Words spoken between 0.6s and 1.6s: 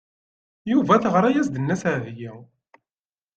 Yuba teɣra-as-d